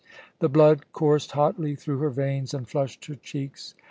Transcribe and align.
The 0.39 0.49
blood 0.49 0.91
coursed 0.93 1.33
hotly 1.33 1.75
through 1.75 1.99
her 1.99 2.09
veins 2.09 2.55
and 2.55 2.67
flushed 2.67 3.05
her 3.05 3.13
cheeks. 3.13 3.75